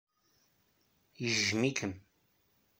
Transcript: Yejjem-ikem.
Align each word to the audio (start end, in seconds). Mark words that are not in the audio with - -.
Yejjem-ikem. 1.23 1.93